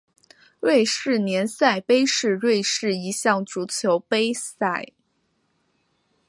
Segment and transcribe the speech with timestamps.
[0.59, 4.87] 瑞士联赛杯是瑞士一项足球杯赛。